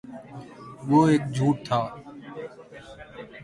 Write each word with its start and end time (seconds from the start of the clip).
وہ 0.89 0.99
ایک 1.09 1.23
جھوٹ 1.35 1.55
تھا 1.67 1.79